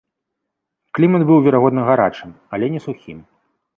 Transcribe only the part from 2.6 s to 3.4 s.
не сухім.